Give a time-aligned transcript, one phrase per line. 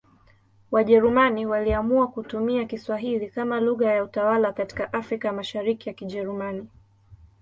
[0.71, 6.67] Wajerumani waliamua kutumia Kiswahili kama lugha ya utawala katika Afrika ya Mashariki ya Kijerumani.